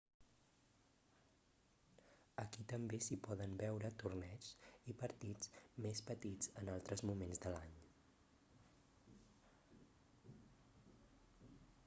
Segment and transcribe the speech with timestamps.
[2.43, 4.47] aquí també s'hi poden veure torneigs
[4.93, 5.51] i partits
[5.85, 7.75] més petits en altres moments de l'any